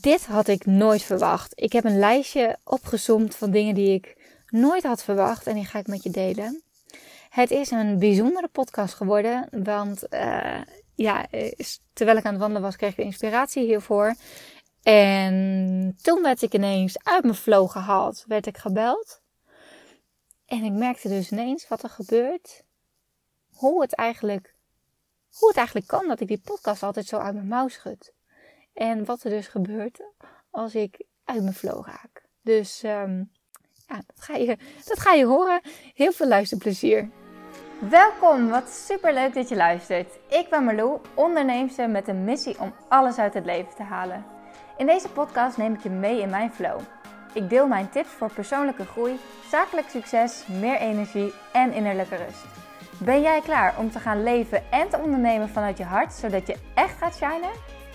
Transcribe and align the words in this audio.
dit 0.00 0.26
had 0.26 0.48
ik 0.48 0.66
nooit 0.66 1.02
verwacht. 1.02 1.52
Ik 1.54 1.72
heb 1.72 1.84
een 1.84 1.98
lijstje 1.98 2.56
opgezomd 2.64 3.36
van 3.36 3.50
dingen 3.50 3.74
die 3.74 3.94
ik 3.94 4.16
nooit 4.46 4.82
had 4.82 5.02
verwacht 5.02 5.46
en 5.46 5.54
die 5.54 5.64
ga 5.64 5.78
ik 5.78 5.86
met 5.86 6.02
je 6.02 6.10
delen. 6.10 6.62
Het 7.28 7.50
is 7.50 7.70
een 7.70 7.98
bijzondere 7.98 8.48
podcast 8.48 8.94
geworden, 8.94 9.48
want 9.50 10.04
uh, 10.10 10.60
ja, 10.94 11.26
terwijl 11.92 12.18
ik 12.18 12.24
aan 12.24 12.32
het 12.32 12.40
wandelen 12.40 12.62
was, 12.62 12.76
kreeg 12.76 12.92
ik 12.98 13.04
inspiratie 13.04 13.64
hiervoor. 13.64 14.14
En 14.82 15.96
toen 16.02 16.22
werd 16.22 16.42
ik 16.42 16.54
ineens 16.54 17.04
uit 17.04 17.22
mijn 17.22 17.34
flow 17.34 17.70
gehaald, 17.70 18.24
werd 18.26 18.46
ik 18.46 18.58
gebeld. 18.58 19.20
En 20.46 20.64
ik 20.64 20.72
merkte 20.72 21.08
dus 21.08 21.30
ineens 21.30 21.68
wat 21.68 21.82
er 21.82 21.90
gebeurt. 21.90 22.62
Hoe 23.52 23.82
het 23.82 23.94
eigenlijk, 23.94 24.54
hoe 25.30 25.48
het 25.48 25.56
eigenlijk 25.56 25.86
kan 25.86 26.08
dat 26.08 26.20
ik 26.20 26.28
die 26.28 26.42
podcast 26.44 26.82
altijd 26.82 27.06
zo 27.06 27.18
uit 27.18 27.34
mijn 27.34 27.48
mouw 27.48 27.68
schud. 27.68 28.12
En 28.74 29.04
wat 29.04 29.22
er 29.22 29.30
dus 29.30 29.48
gebeurt 29.48 30.00
als 30.50 30.74
ik 30.74 31.04
uit 31.24 31.42
mijn 31.42 31.54
flow 31.54 31.86
raak. 31.86 32.24
Dus 32.42 32.82
um, 32.82 33.30
ja, 33.86 33.94
dat 34.06 34.20
ga, 34.20 34.34
je, 34.34 34.56
dat 34.84 35.00
ga 35.00 35.12
je 35.12 35.24
horen. 35.24 35.60
Heel 35.94 36.12
veel 36.12 36.28
luisterplezier. 36.28 37.10
Welkom, 37.90 38.48
wat 38.48 38.68
super 38.68 39.14
leuk 39.14 39.34
dat 39.34 39.48
je 39.48 39.56
luistert. 39.56 40.18
Ik 40.28 40.46
ben 40.50 40.64
Marlou, 40.64 41.00
onderneemster 41.14 41.90
met 41.90 42.08
een 42.08 42.24
missie 42.24 42.60
om 42.60 42.74
alles 42.88 43.18
uit 43.18 43.34
het 43.34 43.44
leven 43.44 43.74
te 43.74 43.82
halen. 43.82 44.24
In 44.76 44.86
deze 44.86 45.08
podcast 45.08 45.56
neem 45.56 45.74
ik 45.74 45.82
je 45.82 45.90
mee 45.90 46.20
in 46.20 46.30
mijn 46.30 46.52
flow. 46.52 46.80
Ik 47.32 47.48
deel 47.48 47.66
mijn 47.66 47.90
tips 47.90 48.08
voor 48.08 48.32
persoonlijke 48.32 48.84
groei, 48.84 49.18
zakelijk 49.50 49.88
succes, 49.88 50.46
meer 50.46 50.76
energie 50.76 51.32
en 51.52 51.72
innerlijke 51.72 52.16
rust. 52.16 52.44
Ben 52.98 53.20
jij 53.20 53.40
klaar 53.40 53.78
om 53.78 53.90
te 53.90 53.98
gaan 53.98 54.22
leven 54.22 54.70
en 54.70 54.88
te 54.88 54.98
ondernemen 54.98 55.48
vanuit 55.48 55.78
je 55.78 55.84
hart, 55.84 56.12
zodat 56.12 56.46
je 56.46 56.56
echt 56.74 56.98
gaat 56.98 57.14
shinen? 57.14 57.50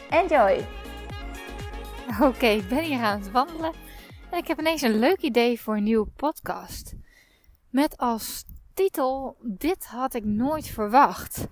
Enjoy! 0.10 0.66
Oké, 2.22 2.46
ik 2.46 2.68
ben 2.68 2.84
hier 2.84 3.02
aan 3.02 3.20
het 3.20 3.32
wandelen 3.32 3.74
en 4.32 4.38
ik 4.38 4.48
heb 4.48 4.60
ineens 4.60 4.82
een 4.82 5.00
leuk 5.00 5.22
idee 5.22 5.62
voor 5.62 5.76
een 5.76 5.84
nieuwe 5.84 6.08
podcast. 6.16 6.96
Met 7.70 7.98
als 7.98 8.46
titel: 8.74 9.38
Dit 9.42 9.86
had 9.86 10.14
ik 10.14 10.24
nooit 10.24 10.68
verwacht. 10.68 11.48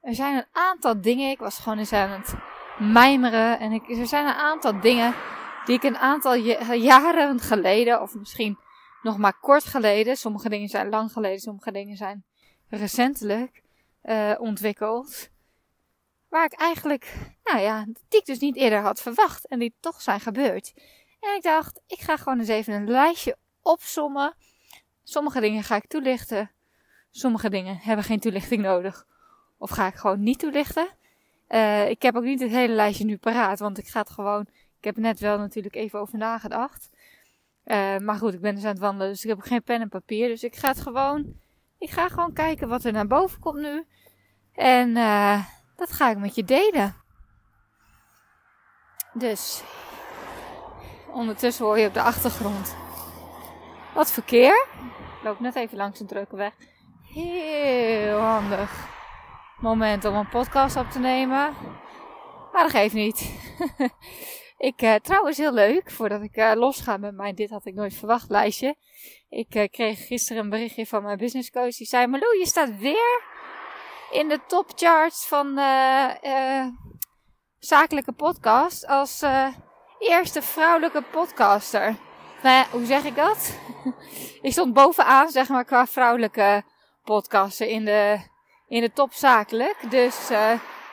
Er 0.00 0.14
zijn 0.14 0.36
een 0.36 0.46
aantal 0.52 1.00
dingen, 1.00 1.30
ik 1.30 1.38
was 1.38 1.58
gewoon 1.58 1.78
eens 1.78 1.92
aan 1.92 2.10
het 2.10 2.34
mijmeren 2.78 3.58
en 3.58 3.82
er 3.98 4.06
zijn 4.06 4.26
een 4.26 4.32
aantal 4.32 4.80
dingen 4.80 5.14
die 5.64 5.76
ik 5.76 5.82
een 5.82 5.98
aantal 5.98 6.34
jaren 6.74 7.40
geleden, 7.40 8.02
of 8.02 8.14
misschien 8.14 8.58
nog 9.02 9.18
maar 9.18 9.38
kort 9.40 9.64
geleden, 9.64 10.16
sommige 10.16 10.48
dingen 10.48 10.68
zijn 10.68 10.88
lang 10.88 11.12
geleden, 11.12 11.40
sommige 11.40 11.72
dingen 11.72 11.96
zijn 11.96 12.24
recentelijk 12.68 13.62
uh, 14.04 14.34
ontwikkeld. 14.38 15.32
Waar 16.34 16.44
ik 16.44 16.52
eigenlijk, 16.52 17.14
nou 17.44 17.60
ja, 17.60 17.84
die 17.84 18.20
ik 18.20 18.24
dus 18.24 18.38
niet 18.38 18.56
eerder 18.56 18.80
had 18.80 19.00
verwacht 19.00 19.46
en 19.46 19.58
die 19.58 19.74
toch 19.80 20.02
zijn 20.02 20.20
gebeurd. 20.20 20.72
En 21.20 21.34
ik 21.36 21.42
dacht, 21.42 21.80
ik 21.86 22.00
ga 22.00 22.16
gewoon 22.16 22.38
eens 22.38 22.48
even 22.48 22.74
een 22.74 22.90
lijstje 22.90 23.36
opsommen. 23.62 24.34
Sommige 25.02 25.40
dingen 25.40 25.62
ga 25.62 25.76
ik 25.76 25.86
toelichten. 25.86 26.50
Sommige 27.10 27.50
dingen 27.50 27.76
hebben 27.76 28.04
geen 28.04 28.20
toelichting 28.20 28.62
nodig. 28.62 29.06
Of 29.58 29.70
ga 29.70 29.86
ik 29.86 29.94
gewoon 29.94 30.22
niet 30.22 30.38
toelichten. 30.38 30.88
Uh, 31.48 31.88
ik 31.88 32.02
heb 32.02 32.16
ook 32.16 32.22
niet 32.22 32.40
het 32.40 32.50
hele 32.50 32.74
lijstje 32.74 33.04
nu 33.04 33.16
paraat, 33.16 33.58
want 33.58 33.78
ik 33.78 33.86
ga 33.86 34.00
het 34.00 34.10
gewoon. 34.10 34.46
Ik 34.78 34.84
heb 34.84 34.96
net 34.96 35.20
wel 35.20 35.38
natuurlijk 35.38 35.74
even 35.74 35.98
over 36.00 36.18
nagedacht. 36.18 36.90
Uh, 37.64 37.98
maar 37.98 38.16
goed, 38.16 38.34
ik 38.34 38.40
ben 38.40 38.54
dus 38.54 38.64
aan 38.64 38.70
het 38.70 38.78
wandelen, 38.78 39.12
dus 39.12 39.22
ik 39.22 39.28
heb 39.28 39.40
geen 39.40 39.62
pen 39.62 39.80
en 39.80 39.88
papier. 39.88 40.28
Dus 40.28 40.42
ik 40.42 40.56
ga 40.56 40.68
het 40.68 40.80
gewoon. 40.80 41.34
Ik 41.78 41.90
ga 41.90 42.08
gewoon 42.08 42.32
kijken 42.32 42.68
wat 42.68 42.84
er 42.84 42.92
naar 42.92 43.06
boven 43.06 43.40
komt 43.40 43.60
nu. 43.60 43.84
En 44.52 44.88
uh, 44.88 45.44
dat 45.76 45.92
ga 45.92 46.10
ik 46.10 46.18
met 46.18 46.34
je 46.34 46.44
delen. 46.44 46.94
Dus, 49.12 49.62
ondertussen 51.12 51.64
hoor 51.64 51.78
je 51.78 51.86
op 51.86 51.94
de 51.94 52.02
achtergrond 52.02 52.76
wat 53.94 54.12
verkeer. 54.12 54.66
Ik 55.18 55.22
loop 55.22 55.40
net 55.40 55.54
even 55.54 55.76
langs 55.76 56.00
een 56.00 56.06
drukke 56.06 56.36
weg. 56.36 56.52
Heel 57.02 58.18
handig 58.18 58.92
moment 59.60 60.04
om 60.04 60.14
een 60.14 60.28
podcast 60.28 60.76
op 60.76 60.90
te 60.90 60.98
nemen. 60.98 61.54
Maar 62.52 62.62
dat 62.62 62.70
geeft 62.70 62.94
niet. 62.94 63.34
ik, 64.70 64.82
uh, 64.82 64.94
trouwens 64.94 65.38
heel 65.38 65.52
leuk, 65.52 65.90
voordat 65.90 66.22
ik 66.22 66.36
uh, 66.36 66.52
losga 66.54 66.96
met 66.96 67.14
mijn 67.14 67.34
Dit 67.34 67.50
had 67.50 67.66
ik 67.66 67.74
nooit 67.74 67.94
verwacht 67.94 68.30
lijstje. 68.30 68.76
Ik 69.28 69.54
uh, 69.54 69.68
kreeg 69.70 70.06
gisteren 70.06 70.42
een 70.42 70.50
berichtje 70.50 70.86
van 70.86 71.02
mijn 71.02 71.18
business 71.18 71.50
coach. 71.50 71.76
Die 71.76 71.86
zei, 71.86 72.06
Malou, 72.06 72.38
je 72.38 72.46
staat 72.46 72.78
weer 72.78 73.22
in 74.14 74.28
de 74.28 74.40
topcharts 74.46 75.26
van 75.26 75.58
uh, 75.58 76.10
uh, 76.22 76.66
zakelijke 77.58 78.12
podcast 78.12 78.86
als 78.86 79.22
uh, 79.22 79.46
eerste 79.98 80.42
vrouwelijke 80.42 81.02
podcaster. 81.02 81.96
Nou 82.42 82.56
ja, 82.56 82.66
hoe 82.70 82.84
zeg 82.84 83.04
ik 83.04 83.16
dat? 83.16 83.58
ik 84.42 84.52
stond 84.52 84.72
bovenaan, 84.72 85.30
zeg 85.30 85.48
maar, 85.48 85.64
qua 85.64 85.86
vrouwelijke 85.86 86.62
podcaster 87.02 87.66
in 87.66 87.84
de, 87.84 88.18
in 88.68 88.80
de 88.80 88.92
top 88.92 89.12
zakelijk. 89.12 89.90
Dus 89.90 90.28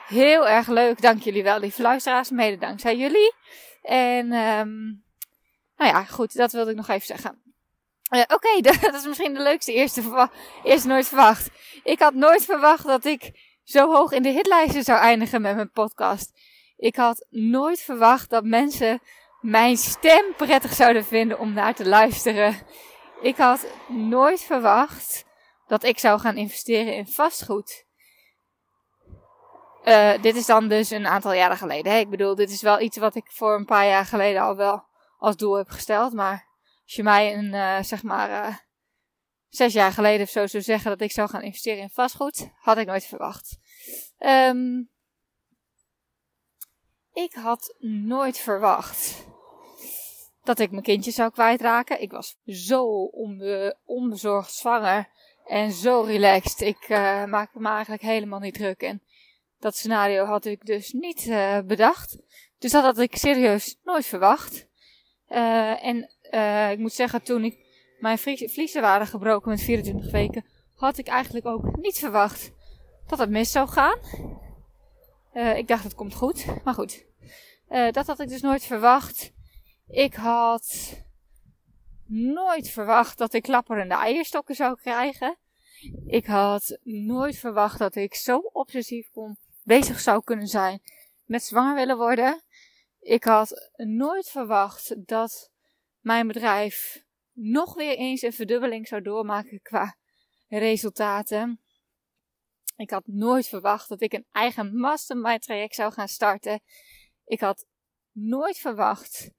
heel 0.06 0.48
erg 0.48 0.68
leuk. 0.68 1.00
Dank 1.00 1.22
jullie 1.22 1.42
wel, 1.42 1.58
lieve 1.58 1.82
luisteraars. 1.82 2.30
Mede 2.30 2.58
dankzij 2.58 2.96
jullie. 2.96 3.34
En 3.82 4.32
um, 4.32 5.04
nou 5.76 5.90
ja, 5.90 6.04
goed, 6.04 6.34
dat 6.36 6.52
wilde 6.52 6.70
ik 6.70 6.76
nog 6.76 6.88
even 6.88 7.06
zeggen. 7.06 7.41
Uh, 8.12 8.20
Oké, 8.20 8.60
dat 8.80 8.94
is 8.94 9.06
misschien 9.06 9.34
de 9.34 9.42
leukste 9.42 9.72
eerste, 9.72 10.28
eerst 10.62 10.84
nooit 10.84 11.08
verwacht. 11.08 11.50
Ik 11.82 11.98
had 11.98 12.14
nooit 12.14 12.44
verwacht 12.44 12.86
dat 12.86 13.04
ik 13.04 13.30
zo 13.64 13.92
hoog 13.92 14.12
in 14.12 14.22
de 14.22 14.28
hitlijsten 14.28 14.82
zou 14.82 14.98
eindigen 14.98 15.42
met 15.42 15.54
mijn 15.54 15.70
podcast. 15.70 16.32
Ik 16.76 16.96
had 16.96 17.26
nooit 17.30 17.80
verwacht 17.80 18.30
dat 18.30 18.44
mensen 18.44 19.00
mijn 19.40 19.76
stem 19.76 20.34
prettig 20.36 20.72
zouden 20.72 21.04
vinden 21.04 21.38
om 21.38 21.52
naar 21.52 21.74
te 21.74 21.88
luisteren. 21.88 22.58
Ik 23.20 23.36
had 23.36 23.66
nooit 23.88 24.40
verwacht 24.40 25.24
dat 25.66 25.84
ik 25.84 25.98
zou 25.98 26.20
gaan 26.20 26.36
investeren 26.36 26.94
in 26.94 27.06
vastgoed. 27.06 27.84
Uh, 29.84 30.12
dit 30.20 30.36
is 30.36 30.46
dan 30.46 30.68
dus 30.68 30.90
een 30.90 31.06
aantal 31.06 31.32
jaren 31.32 31.56
geleden. 31.56 31.92
Hè? 31.92 31.98
Ik 31.98 32.10
bedoel, 32.10 32.34
dit 32.34 32.50
is 32.50 32.62
wel 32.62 32.80
iets 32.80 32.96
wat 32.96 33.14
ik 33.14 33.30
voor 33.30 33.54
een 33.54 33.64
paar 33.64 33.86
jaar 33.86 34.04
geleden 34.04 34.42
al 34.42 34.56
wel 34.56 34.84
als 35.18 35.36
doel 35.36 35.56
heb 35.56 35.68
gesteld. 35.68 36.12
Maar 36.12 36.51
als 36.84 36.94
je 36.94 37.02
mij 37.02 37.34
een, 37.34 37.52
uh, 37.52 37.82
zeg 37.82 38.02
maar, 38.02 38.30
uh, 38.30 38.56
zes 39.48 39.72
jaar 39.72 39.92
geleden 39.92 40.22
of 40.22 40.30
zo 40.30 40.46
zou 40.46 40.62
zeggen 40.62 40.90
dat 40.90 41.00
ik 41.00 41.12
zou 41.12 41.28
gaan 41.28 41.42
investeren 41.42 41.82
in 41.82 41.90
vastgoed, 41.90 42.50
had 42.60 42.78
ik 42.78 42.86
nooit 42.86 43.04
verwacht. 43.04 43.58
Um, 44.18 44.90
ik 47.12 47.32
had 47.32 47.74
nooit 47.78 48.38
verwacht 48.38 49.26
dat 50.42 50.58
ik 50.58 50.70
mijn 50.70 50.82
kindje 50.82 51.10
zou 51.10 51.30
kwijtraken. 51.30 52.02
Ik 52.02 52.10
was 52.10 52.36
zo 52.46 52.84
onbe 53.04 53.78
onbezorgd 53.84 54.52
zwanger 54.52 55.08
en 55.46 55.72
zo 55.72 56.00
relaxed. 56.00 56.60
Ik 56.60 56.88
uh, 56.88 57.24
maakte 57.24 57.60
me 57.60 57.68
eigenlijk 57.68 58.02
helemaal 58.02 58.38
niet 58.38 58.54
druk. 58.54 58.82
En 58.82 59.02
dat 59.58 59.76
scenario 59.76 60.24
had 60.24 60.44
ik 60.44 60.66
dus 60.66 60.92
niet 60.92 61.24
bedacht. 61.66 62.18
Dus 62.58 62.70
dat 62.70 62.82
had 62.82 62.98
ik 62.98 63.16
serieus 63.16 63.78
nooit 63.82 64.06
verwacht. 64.06 64.68
En 65.26 66.14
ik 66.70 66.78
moet 66.78 66.92
zeggen, 66.92 67.22
toen 67.22 67.44
ik 67.44 67.58
mijn 67.98 68.18
vliezen 68.18 68.82
waren 68.82 69.06
gebroken 69.06 69.50
met 69.50 69.60
24 69.60 70.10
weken, 70.10 70.44
had 70.74 70.98
ik 70.98 71.06
eigenlijk 71.06 71.46
ook 71.46 71.76
niet 71.76 71.98
verwacht 71.98 72.52
dat 73.06 73.18
het 73.18 73.30
mis 73.30 73.50
zou 73.50 73.68
gaan. 73.68 73.98
Uh, 75.34 75.56
ik 75.56 75.68
dacht, 75.68 75.84
het 75.84 75.94
komt 75.94 76.14
goed. 76.14 76.46
Maar 76.64 76.74
goed, 76.74 77.04
uh, 77.70 77.90
dat 77.90 78.06
had 78.06 78.20
ik 78.20 78.28
dus 78.28 78.40
nooit 78.40 78.64
verwacht. 78.64 79.32
Ik 79.88 80.14
had 80.14 80.96
nooit 82.06 82.70
verwacht 82.70 83.18
dat 83.18 83.32
ik 83.32 83.42
klapperende 83.42 83.94
eierstokken 83.94 84.54
zou 84.54 84.76
krijgen. 84.76 85.36
Ik 86.06 86.26
had 86.26 86.78
nooit 86.82 87.36
verwacht 87.36 87.78
dat 87.78 87.94
ik 87.94 88.14
zo 88.14 88.38
obsessief 88.38 89.10
kon, 89.12 89.36
bezig 89.64 90.00
zou 90.00 90.22
kunnen 90.24 90.46
zijn 90.46 90.82
met 91.24 91.42
zwanger 91.42 91.74
willen 91.74 91.96
worden. 91.96 92.42
Ik 93.00 93.24
had 93.24 93.70
nooit 93.76 94.28
verwacht 94.28 95.06
dat 95.06 95.51
mijn 96.02 96.26
bedrijf 96.26 97.04
nog 97.32 97.74
weer 97.74 97.96
eens 97.96 98.22
een 98.22 98.32
verdubbeling 98.32 98.88
zou 98.88 99.02
doormaken 99.02 99.62
qua 99.62 99.96
resultaten. 100.48 101.60
Ik 102.76 102.90
had 102.90 103.06
nooit 103.06 103.48
verwacht 103.48 103.88
dat 103.88 104.00
ik 104.00 104.12
een 104.12 104.26
eigen 104.32 104.76
mastermind 104.76 105.42
traject 105.42 105.74
zou 105.74 105.92
gaan 105.92 106.08
starten. 106.08 106.60
Ik 107.24 107.40
had 107.40 107.66
nooit 108.12 108.58
verwacht 108.58 109.30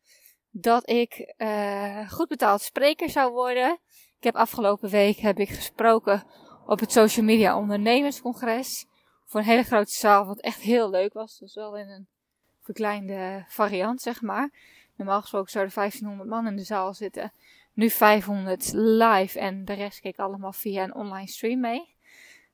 dat 0.50 0.90
ik 0.90 1.34
uh, 1.38 2.12
goed 2.12 2.28
betaald 2.28 2.62
spreker 2.62 3.10
zou 3.10 3.32
worden. 3.32 3.80
Ik 4.18 4.24
heb 4.24 4.36
afgelopen 4.36 4.90
week 4.90 5.18
heb 5.18 5.40
ik 5.40 5.50
gesproken 5.50 6.28
op 6.66 6.80
het 6.80 6.92
Social 6.92 7.26
Media 7.26 7.58
Ondernemerscongres. 7.58 8.86
Voor 9.26 9.40
een 9.40 9.46
hele 9.46 9.64
grote 9.64 9.92
zaal, 9.92 10.26
wat 10.26 10.42
echt 10.42 10.62
heel 10.62 10.90
leuk 10.90 11.14
was. 11.14 11.38
Dus 11.38 11.54
wel 11.54 11.78
in 11.78 11.90
een 11.90 12.08
verkleinde 12.62 13.46
variant, 13.48 14.02
zeg 14.02 14.22
maar. 14.22 14.52
Normaal 14.96 15.22
gesproken 15.22 15.52
zouden 15.52 15.74
1500 15.74 16.30
man 16.30 16.48
in 16.48 16.56
de 16.56 16.64
zaal 16.64 16.94
zitten. 16.94 17.32
Nu 17.74 17.90
500 17.90 18.72
live 18.74 19.40
en 19.40 19.66
de 19.66 19.74
rest 19.74 20.00
keek 20.00 20.20
allemaal 20.20 20.54
via 20.54 20.84
een 20.84 20.96
online 20.96 21.28
stream 21.28 21.60
mee. 21.60 21.96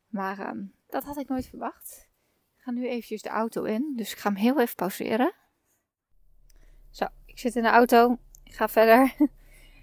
Maar 0.07 0.49
um, 0.49 0.73
dat 0.89 1.03
had 1.03 1.17
ik 1.17 1.27
nooit 1.27 1.47
verwacht. 1.47 2.09
Ik 2.57 2.63
ga 2.63 2.71
nu 2.71 2.87
eventjes 2.87 3.21
de 3.21 3.29
auto 3.29 3.63
in, 3.63 3.93
dus 3.95 4.11
ik 4.11 4.17
ga 4.17 4.29
hem 4.29 4.37
heel 4.37 4.59
even 4.59 4.75
pauzeren. 4.75 5.33
Ik 7.39 7.45
zit 7.45 7.55
in 7.55 7.63
de 7.63 7.69
auto. 7.69 8.17
Ik 8.43 8.53
ga 8.53 8.67
verder. 8.67 9.13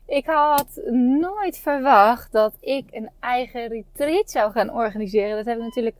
Ik 0.06 0.26
had 0.26 0.80
nooit 1.20 1.58
verwacht 1.58 2.32
dat 2.32 2.56
ik 2.60 2.84
een 2.90 3.10
eigen 3.20 3.68
retreat 3.68 4.30
zou 4.30 4.52
gaan 4.52 4.70
organiseren. 4.70 5.36
Dat 5.36 5.46
heb 5.46 5.56
ik 5.56 5.62
natuurlijk 5.62 5.96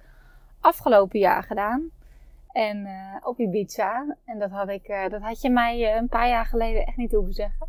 afgelopen 0.60 1.18
jaar 1.18 1.42
gedaan. 1.42 1.90
En 2.56 2.86
uh, 2.86 3.16
op 3.22 3.38
Ibiza. 3.38 4.16
En 4.24 4.38
dat 4.38 4.50
had, 4.50 4.68
ik, 4.68 4.88
uh, 4.88 5.08
dat 5.08 5.20
had 5.20 5.40
je 5.40 5.50
mij 5.50 5.80
uh, 5.80 5.94
een 5.94 6.08
paar 6.08 6.28
jaar 6.28 6.46
geleden 6.46 6.86
echt 6.86 6.96
niet 6.96 7.12
hoeven 7.12 7.32
zeggen. 7.32 7.68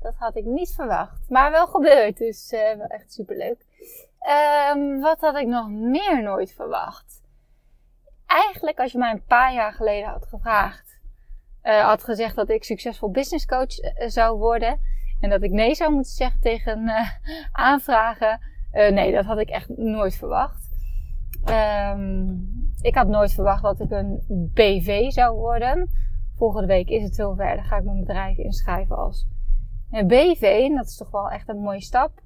Dat 0.00 0.14
had 0.16 0.36
ik 0.36 0.44
niet 0.44 0.74
verwacht. 0.74 1.28
Maar 1.28 1.50
wel 1.50 1.66
gebeurd. 1.66 2.18
Dus 2.18 2.50
wel 2.50 2.86
echt 2.86 3.12
superleuk. 3.12 3.66
Um, 4.74 5.00
wat 5.00 5.20
had 5.20 5.36
ik 5.36 5.46
nog 5.46 5.68
meer 5.68 6.22
nooit 6.22 6.52
verwacht? 6.52 7.22
Eigenlijk 8.26 8.78
als 8.78 8.92
je 8.92 8.98
mij 8.98 9.10
een 9.10 9.24
paar 9.24 9.52
jaar 9.52 9.72
geleden 9.72 10.08
had 10.08 10.26
gevraagd. 10.26 11.00
had 11.62 12.04
gezegd 12.04 12.36
dat 12.36 12.48
ik 12.48 12.64
succesvol 12.64 13.10
business 13.10 13.46
coach 13.46 13.74
zou 14.06 14.38
worden. 14.38 14.80
En 15.20 15.30
dat 15.30 15.42
ik 15.42 15.50
nee 15.50 15.74
zou 15.74 15.92
moeten 15.92 16.12
zeggen 16.12 16.40
tegen 16.40 16.90
aanvragen. 17.52 18.40
nee, 18.72 19.12
dat 19.12 19.24
had 19.24 19.38
ik 19.38 19.48
echt 19.48 19.68
nooit 19.76 20.16
verwacht. 20.16 20.70
Um, 21.44 22.57
ik 22.80 22.94
had 22.94 23.08
nooit 23.08 23.32
verwacht 23.32 23.62
dat 23.62 23.80
ik 23.80 23.90
een 23.90 24.20
BV 24.54 25.10
zou 25.10 25.36
worden. 25.36 25.90
Volgende 26.34 26.66
week 26.66 26.88
is 26.88 27.02
het 27.02 27.14
zover. 27.14 27.54
Dan 27.56 27.64
ga 27.64 27.76
ik 27.76 27.84
mijn 27.84 28.00
bedrijf 28.00 28.36
inschrijven 28.36 28.96
als 28.96 29.26
een 29.90 30.06
BV. 30.06 30.42
En 30.42 30.74
dat 30.74 30.86
is 30.86 30.96
toch 30.96 31.10
wel 31.10 31.30
echt 31.30 31.48
een 31.48 31.60
mooie 31.60 31.80
stap. 31.80 32.20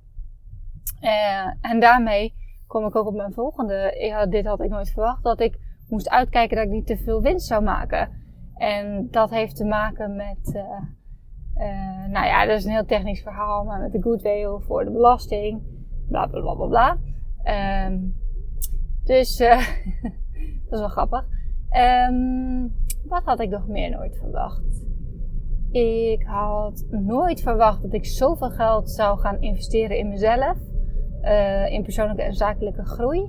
Uh, 1.01 1.47
en 1.61 1.81
daarmee 1.81 2.35
kom 2.67 2.87
ik 2.87 2.97
ook 2.97 3.07
op 3.07 3.15
mijn 3.15 3.33
volgende. 3.33 3.97
Ja, 3.99 4.27
dit 4.27 4.47
had 4.47 4.61
ik 4.61 4.71
nooit 4.71 4.91
verwacht. 4.91 5.23
Dat 5.23 5.41
ik 5.41 5.59
moest 5.89 6.11
uitkijken 6.11 6.57
dat 6.57 6.67
ik 6.67 6.73
niet 6.73 6.87
te 6.87 6.97
veel 6.97 7.23
winst 7.23 7.47
zou 7.47 7.63
maken. 7.63 8.11
En 8.55 9.09
dat 9.11 9.31
heeft 9.31 9.57
te 9.57 9.65
maken 9.65 10.17
met. 10.17 10.55
Uh, 10.55 10.63
uh, 11.57 12.07
nou 12.07 12.27
ja, 12.27 12.47
dat 12.47 12.59
is 12.59 12.65
een 12.65 12.71
heel 12.71 12.87
technisch 12.87 13.23
verhaal. 13.23 13.65
Maar 13.65 13.81
met 13.81 13.93
de 13.93 14.03
goodwill 14.03 14.59
voor 14.59 14.85
de 14.85 14.91
belasting. 14.91 15.63
Bla 16.09 16.27
bla 16.27 16.41
bla 16.41 16.55
bla 16.55 16.67
bla. 16.67 16.99
Um, 17.87 18.17
dus. 19.05 19.41
Dat 20.73 20.81
is 20.81 20.87
wel 20.87 21.07
grappig. 21.07 21.27
Um, 22.09 22.73
wat 23.05 23.25
had 23.25 23.41
ik 23.41 23.51
nog 23.51 23.67
meer 23.67 23.91
nooit 23.91 24.17
verwacht? 24.17 24.85
Ik 25.71 26.23
had 26.23 26.85
nooit 26.91 27.41
verwacht 27.41 27.83
dat 27.83 27.93
ik 27.93 28.07
zoveel 28.07 28.51
geld 28.51 28.91
zou 28.91 29.19
gaan 29.19 29.41
investeren 29.41 29.99
in 29.99 30.09
mezelf. 30.09 30.57
Uh, 31.23 31.73
in 31.73 31.83
persoonlijke 31.83 32.23
en 32.23 32.35
zakelijke 32.35 32.85
groei. 32.85 33.21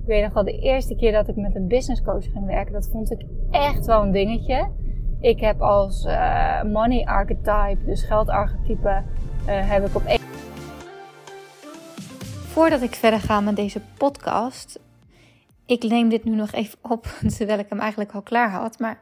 Ik 0.00 0.06
weet 0.06 0.22
nog 0.22 0.32
wel 0.32 0.44
de 0.44 0.58
eerste 0.58 0.96
keer 0.96 1.12
dat 1.12 1.28
ik 1.28 1.36
met 1.36 1.54
een 1.54 1.68
business 1.68 2.02
coach 2.02 2.24
ging 2.32 2.46
werken. 2.46 2.72
Dat 2.72 2.88
vond 2.88 3.10
ik 3.10 3.26
echt 3.50 3.86
wel 3.86 4.02
een 4.02 4.12
dingetje. 4.12 4.70
Ik 5.20 5.40
heb 5.40 5.60
als 5.60 6.04
uh, 6.04 6.62
money 6.62 7.04
archetype, 7.04 7.84
dus 7.84 8.02
geldarchetype, 8.02 8.88
uh, 8.88 9.70
heb 9.70 9.86
ik 9.86 9.94
op 9.94 10.04
één. 10.04 10.20
Voordat 12.54 12.82
ik 12.82 12.94
verder 12.94 13.20
ga 13.20 13.40
met 13.40 13.56
deze 13.56 13.80
podcast, 13.98 14.80
ik 15.66 15.82
neem 15.82 16.08
dit 16.08 16.24
nu 16.24 16.34
nog 16.34 16.52
even 16.52 16.78
op, 16.82 17.06
terwijl 17.36 17.58
ik 17.58 17.68
hem 17.68 17.80
eigenlijk 17.80 18.12
al 18.12 18.22
klaar 18.22 18.50
had. 18.50 18.78
Maar 18.78 18.98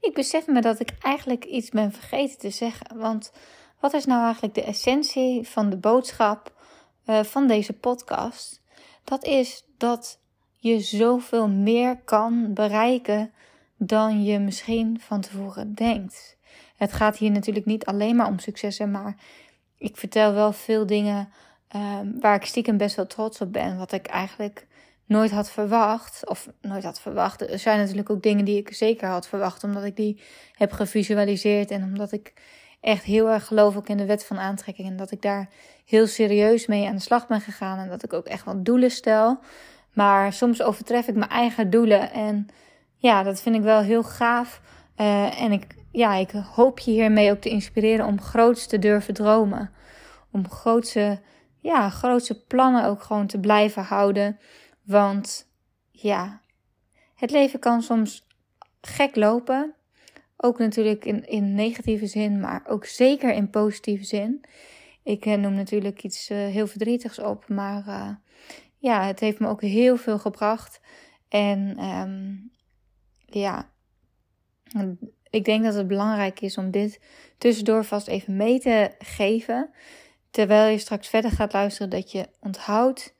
ik 0.00 0.14
besef 0.14 0.46
me 0.46 0.60
dat 0.60 0.80
ik 0.80 0.90
eigenlijk 1.02 1.44
iets 1.44 1.70
ben 1.70 1.92
vergeten 1.92 2.38
te 2.38 2.50
zeggen. 2.50 2.98
Want 2.98 3.32
wat 3.80 3.92
is 3.92 4.04
nou 4.04 4.24
eigenlijk 4.24 4.54
de 4.54 4.64
essentie 4.64 5.48
van 5.48 5.70
de 5.70 5.76
boodschap 5.76 6.52
uh, 7.06 7.22
van 7.22 7.46
deze 7.46 7.72
podcast? 7.72 8.62
Dat 9.04 9.24
is 9.24 9.64
dat 9.78 10.20
je 10.58 10.80
zoveel 10.80 11.48
meer 11.48 11.96
kan 12.04 12.54
bereiken 12.54 13.32
dan 13.76 14.24
je 14.24 14.38
misschien 14.38 15.00
van 15.00 15.20
tevoren 15.20 15.74
denkt. 15.74 16.36
Het 16.76 16.92
gaat 16.92 17.16
hier 17.16 17.30
natuurlijk 17.30 17.66
niet 17.66 17.84
alleen 17.84 18.16
maar 18.16 18.26
om 18.26 18.38
successen, 18.38 18.90
maar 18.90 19.16
ik 19.78 19.96
vertel 19.96 20.32
wel 20.32 20.52
veel 20.52 20.86
dingen 20.86 21.28
uh, 21.76 21.98
waar 22.20 22.34
ik 22.34 22.44
stiekem 22.44 22.76
best 22.76 22.96
wel 22.96 23.06
trots 23.06 23.40
op 23.40 23.52
ben. 23.52 23.78
Wat 23.78 23.92
ik 23.92 24.06
eigenlijk 24.06 24.66
nooit 25.06 25.30
had 25.30 25.50
verwacht. 25.50 26.28
Of 26.28 26.48
nooit 26.60 26.84
had 26.84 27.00
verwacht. 27.00 27.50
Er 27.50 27.58
zijn 27.58 27.78
natuurlijk 27.78 28.10
ook 28.10 28.22
dingen 28.22 28.44
die 28.44 28.58
ik 28.58 28.74
zeker 28.74 29.08
had 29.08 29.28
verwacht. 29.28 29.64
Omdat 29.64 29.84
ik 29.84 29.96
die 29.96 30.22
heb 30.52 30.72
gevisualiseerd. 30.72 31.70
En 31.70 31.82
omdat 31.82 32.12
ik 32.12 32.32
echt 32.80 33.04
heel 33.04 33.28
erg 33.28 33.46
geloof 33.46 33.76
ook 33.76 33.88
in 33.88 33.96
de 33.96 34.06
wet 34.06 34.24
van 34.24 34.38
aantrekking. 34.38 34.88
En 34.88 34.96
dat 34.96 35.10
ik 35.10 35.22
daar 35.22 35.48
heel 35.84 36.06
serieus 36.06 36.66
mee 36.66 36.86
aan 36.86 36.96
de 36.96 37.02
slag 37.02 37.26
ben 37.26 37.40
gegaan. 37.40 37.78
En 37.78 37.88
dat 37.88 38.02
ik 38.02 38.12
ook 38.12 38.26
echt 38.26 38.44
wel 38.44 38.62
doelen 38.62 38.90
stel. 38.90 39.38
Maar 39.92 40.32
soms 40.32 40.62
overtref 40.62 41.08
ik 41.08 41.14
mijn 41.14 41.30
eigen 41.30 41.70
doelen. 41.70 42.12
En 42.12 42.46
ja, 42.96 43.22
dat 43.22 43.42
vind 43.42 43.56
ik 43.56 43.62
wel 43.62 43.80
heel 43.80 44.02
gaaf. 44.02 44.60
Uh, 44.96 45.42
en 45.42 45.52
ik, 45.52 45.66
ja, 45.92 46.14
ik 46.14 46.30
hoop 46.30 46.78
je 46.78 46.90
hiermee 46.90 47.30
ook 47.30 47.40
te 47.40 47.48
inspireren 47.48 48.06
om 48.06 48.20
groots 48.20 48.66
te 48.66 48.78
durven 48.78 49.14
dromen. 49.14 49.70
Om 50.32 50.50
grootse, 50.50 51.20
ja, 51.60 51.90
grootse 51.90 52.44
plannen 52.44 52.84
ook 52.84 53.02
gewoon 53.02 53.26
te 53.26 53.40
blijven 53.40 53.82
houden. 53.82 54.38
Want 54.84 55.50
ja, 55.90 56.40
het 57.14 57.30
leven 57.30 57.58
kan 57.58 57.82
soms 57.82 58.26
gek 58.80 59.16
lopen. 59.16 59.74
Ook 60.36 60.58
natuurlijk 60.58 61.04
in, 61.04 61.28
in 61.28 61.54
negatieve 61.54 62.06
zin, 62.06 62.40
maar 62.40 62.62
ook 62.66 62.84
zeker 62.84 63.32
in 63.32 63.50
positieve 63.50 64.04
zin. 64.04 64.44
Ik 65.02 65.26
eh, 65.26 65.34
noem 65.34 65.54
natuurlijk 65.54 66.02
iets 66.02 66.30
uh, 66.30 66.38
heel 66.38 66.66
verdrietigs 66.66 67.18
op, 67.18 67.48
maar 67.48 67.84
uh, 67.86 68.10
ja, 68.78 69.06
het 69.06 69.20
heeft 69.20 69.38
me 69.38 69.48
ook 69.48 69.60
heel 69.60 69.96
veel 69.96 70.18
gebracht. 70.18 70.80
En 71.28 71.84
um, 71.84 72.50
ja, 73.26 73.70
ik 75.30 75.44
denk 75.44 75.64
dat 75.64 75.74
het 75.74 75.86
belangrijk 75.86 76.40
is 76.40 76.58
om 76.58 76.70
dit 76.70 77.00
tussendoor 77.38 77.84
vast 77.84 78.08
even 78.08 78.36
mee 78.36 78.60
te 78.60 78.90
geven. 78.98 79.70
Terwijl 80.30 80.70
je 80.70 80.78
straks 80.78 81.08
verder 81.08 81.30
gaat 81.30 81.52
luisteren, 81.52 81.90
dat 81.90 82.12
je 82.12 82.28
onthoudt 82.40 83.13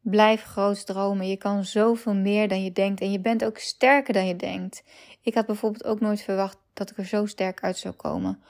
Blijf 0.00 0.42
groot 0.42 0.86
dromen. 0.86 1.28
Je 1.28 1.36
kan 1.36 1.64
zoveel 1.64 2.14
meer 2.14 2.48
dan 2.48 2.64
je 2.64 2.72
denkt. 2.72 3.00
En 3.00 3.12
je 3.12 3.20
bent 3.20 3.44
ook 3.44 3.58
sterker 3.58 4.12
dan 4.12 4.26
je 4.26 4.36
denkt. 4.36 4.82
Ik 5.22 5.34
had 5.34 5.46
bijvoorbeeld 5.46 5.84
ook 5.84 6.00
nooit 6.00 6.22
verwacht 6.22 6.58
dat 6.72 6.90
ik 6.90 6.98
er 6.98 7.06
zo 7.06 7.26
sterk 7.26 7.62
uit 7.62 7.78
zou 7.78 7.94
komen. 7.94 8.42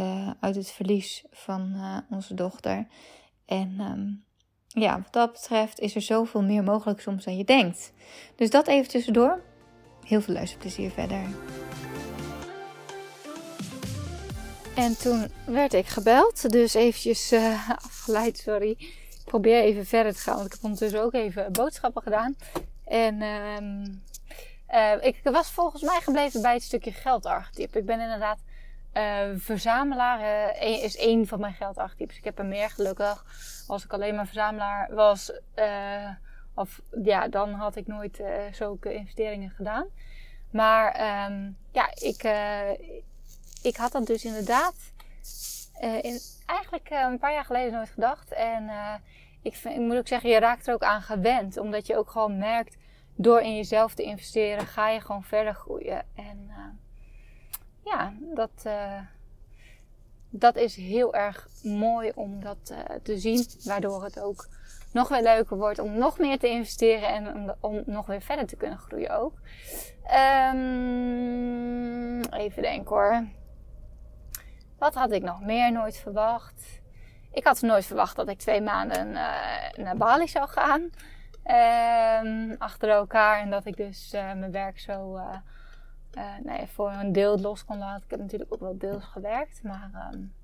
Uh, 0.00 0.30
uit 0.40 0.54
het 0.54 0.70
verlies 0.70 1.24
van 1.30 1.72
uh, 1.74 1.98
onze 2.10 2.34
dochter. 2.34 2.86
En 3.46 3.80
um, 3.80 4.24
ja, 4.68 5.00
wat 5.02 5.12
dat 5.12 5.32
betreft 5.32 5.80
is 5.80 5.94
er 5.94 6.02
zoveel 6.02 6.42
meer 6.42 6.62
mogelijk 6.62 7.00
soms 7.00 7.24
dan 7.24 7.36
je 7.36 7.44
denkt. 7.44 7.92
Dus 8.36 8.50
dat 8.50 8.66
even 8.66 8.90
tussendoor. 8.90 9.42
Heel 10.02 10.20
veel 10.20 10.34
luisterplezier 10.34 10.90
verder. 10.90 11.22
En 14.74 14.98
toen 14.98 15.30
werd 15.46 15.72
ik 15.72 15.86
gebeld. 15.86 16.50
Dus 16.50 16.74
eventjes 16.74 17.32
uh, 17.32 17.70
afgeleid, 17.70 18.38
sorry 18.38 18.76
probeer 19.40 19.62
even 19.62 19.86
verder 19.86 20.14
te 20.14 20.20
gaan. 20.20 20.34
Want 20.34 20.46
ik 20.46 20.52
heb 20.52 20.62
ondertussen 20.62 21.02
ook 21.02 21.14
even 21.14 21.52
boodschappen 21.52 22.02
gedaan. 22.02 22.36
En 22.84 23.22
um, 23.22 24.02
uh, 24.70 25.04
ik 25.04 25.20
was 25.22 25.50
volgens 25.50 25.82
mij 25.82 26.00
gebleven 26.00 26.42
bij 26.42 26.52
het 26.52 26.62
stukje 26.62 26.92
geldarchetype. 26.92 27.78
Ik 27.78 27.86
ben 27.86 28.00
inderdaad 28.00 28.38
uh, 28.94 29.26
verzamelaar. 29.36 30.20
Uh, 30.62 30.82
is 30.82 30.96
één 30.96 31.26
van 31.26 31.40
mijn 31.40 31.54
geldarchetypes. 31.54 32.16
Ik 32.16 32.24
heb 32.24 32.38
er 32.38 32.44
meer 32.44 32.70
gelukkig. 32.70 33.24
Als 33.66 33.84
ik 33.84 33.92
alleen 33.92 34.14
maar 34.14 34.26
verzamelaar 34.26 34.94
was, 34.94 35.32
of, 36.54 36.80
ja, 37.02 37.28
dan 37.28 37.52
had 37.52 37.76
ik 37.76 37.86
nooit 37.86 38.22
zulke 38.52 38.94
investeringen 38.94 39.50
gedaan. 39.50 39.86
Maar 40.50 40.86
um, 41.30 41.56
ja, 41.72 41.90
ik, 41.94 42.28
ik 43.62 43.76
had 43.76 43.92
dat 43.92 44.06
dus 44.06 44.24
inderdaad 44.24 44.74
in, 45.80 46.18
eigenlijk 46.46 46.90
een 46.90 47.18
paar 47.18 47.32
jaar 47.32 47.44
geleden 47.44 47.72
nooit 47.72 47.90
gedacht. 47.90 48.32
En 48.32 48.70
ik, 49.42 49.54
vind, 49.54 49.74
ik 49.74 49.80
moet 49.80 49.96
ook 49.96 50.08
zeggen, 50.08 50.30
je 50.30 50.38
raakt 50.38 50.66
er 50.66 50.74
ook 50.74 50.82
aan 50.82 51.02
gewend. 51.02 51.56
Omdat 51.56 51.86
je 51.86 51.96
ook 51.96 52.10
gewoon 52.10 52.38
merkt, 52.38 52.76
door 53.14 53.40
in 53.40 53.56
jezelf 53.56 53.94
te 53.94 54.02
investeren, 54.02 54.66
ga 54.66 54.88
je 54.88 55.00
gewoon 55.00 55.24
verder 55.24 55.54
groeien. 55.54 56.04
En 56.14 56.50
ja, 57.84 58.12
dat, 58.34 58.66
dat 60.30 60.56
is 60.56 60.76
heel 60.76 61.14
erg 61.14 61.48
mooi 61.62 62.12
om 62.14 62.40
dat 62.40 62.74
te 63.02 63.18
zien. 63.18 63.46
Waardoor 63.64 64.04
het 64.04 64.20
ook 64.20 64.48
nog 64.96 65.08
weer 65.08 65.22
leuker 65.22 65.56
wordt 65.56 65.78
om 65.78 65.98
nog 65.98 66.18
meer 66.18 66.38
te 66.38 66.48
investeren 66.48 67.08
en 67.08 67.54
om, 67.60 67.82
nog 67.86 68.06
weer 68.06 68.20
verder 68.20 68.46
te 68.46 68.56
kunnen 68.56 68.78
groeien 68.78 69.18
ook. 69.18 69.32
Um, 70.52 72.22
even 72.32 72.62
denken 72.62 72.96
hoor. 72.96 73.24
Wat 74.78 74.94
had 74.94 75.12
ik 75.12 75.22
nog 75.22 75.40
meer 75.40 75.72
nooit 75.72 75.96
verwacht? 75.96 76.80
Ik 77.32 77.44
had 77.44 77.60
nooit 77.60 77.84
verwacht 77.84 78.16
dat 78.16 78.28
ik 78.28 78.38
twee 78.38 78.60
maanden 78.60 79.08
uh, 79.08 79.68
naar 79.76 79.96
Bali 79.96 80.28
zou 80.28 80.48
gaan. 80.48 80.90
Uh, 81.46 82.52
achter 82.58 82.88
elkaar. 82.88 83.40
En 83.40 83.50
dat 83.50 83.66
ik 83.66 83.76
dus 83.76 84.14
uh, 84.14 84.20
mijn 84.20 84.50
werk 84.50 84.78
zo 84.78 85.16
uh, 85.16 85.36
nee, 86.42 86.66
voor 86.66 86.90
een 86.90 87.12
deel 87.12 87.38
los 87.38 87.64
kon 87.64 87.78
laten. 87.78 88.04
Ik 88.04 88.10
heb 88.10 88.20
natuurlijk 88.20 88.52
ook 88.52 88.60
wel 88.60 88.78
deels 88.78 89.04
gewerkt. 89.04 89.62
Maar 89.62 90.10
um, 90.12 90.34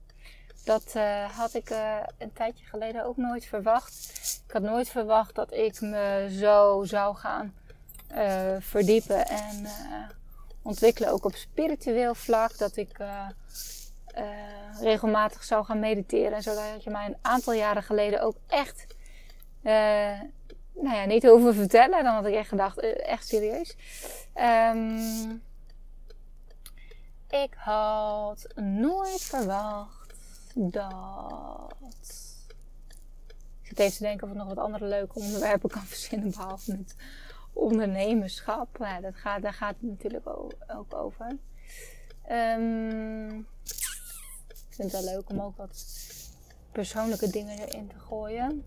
dat 0.64 0.94
had 1.36 1.54
ik 1.54 1.70
een 2.18 2.32
tijdje 2.32 2.64
geleden 2.64 3.04
ook 3.04 3.16
nooit 3.16 3.44
verwacht. 3.44 4.12
Ik 4.46 4.52
had 4.52 4.62
nooit 4.62 4.88
verwacht 4.88 5.34
dat 5.34 5.52
ik 5.52 5.80
me 5.80 6.28
zo 6.38 6.84
zou 6.84 7.16
gaan 7.16 7.54
verdiepen 8.60 9.26
en 9.26 9.66
ontwikkelen. 10.62 11.10
Ook 11.10 11.24
op 11.24 11.34
spiritueel 11.34 12.14
vlak. 12.14 12.58
Dat 12.58 12.76
ik 12.76 12.96
regelmatig 14.80 15.44
zou 15.44 15.64
gaan 15.64 15.78
mediteren. 15.78 16.42
Zodat 16.42 16.84
je 16.84 16.90
mij 16.90 17.06
een 17.06 17.16
aantal 17.20 17.52
jaren 17.52 17.82
geleden 17.82 18.22
ook 18.22 18.36
echt, 18.46 18.86
uh, 19.62 19.72
nou 20.72 20.96
ja, 20.96 21.04
niet 21.04 21.26
hoeven 21.26 21.54
vertellen. 21.54 22.04
Dan 22.04 22.14
had 22.14 22.26
ik 22.26 22.34
echt 22.34 22.48
gedacht, 22.48 22.82
uh, 22.82 23.08
echt 23.08 23.26
serieus. 23.26 23.76
Um, 24.74 25.42
ik 27.28 27.54
had 27.56 28.46
nooit 28.54 29.20
verwacht 29.20 30.14
dat. 30.54 31.74
Ik 33.62 33.68
zit 33.68 33.78
even 33.78 33.96
te 33.96 34.02
denken 34.02 34.26
of 34.26 34.32
ik 34.32 34.38
nog 34.38 34.48
wat 34.48 34.64
andere 34.64 34.86
leuke 34.86 35.18
onderwerpen 35.18 35.70
kan 35.70 35.82
verzinnen 35.94 36.30
behalve 36.30 36.72
het 36.72 36.94
ondernemerschap. 37.52 38.76
Ja, 38.78 39.00
dat 39.00 39.16
gaat, 39.16 39.42
daar 39.42 39.52
gaat 39.52 39.74
het 39.80 39.90
natuurlijk 39.90 40.28
ook 40.76 40.94
over. 40.94 41.36
Ik 42.24 43.81
het 44.82 44.92
wel 44.92 45.04
leuk 45.04 45.30
om 45.30 45.40
ook 45.40 45.56
wat 45.56 45.84
persoonlijke 46.72 47.30
dingen 47.30 47.58
erin 47.58 47.88
te 47.88 47.98
gooien. 47.98 48.64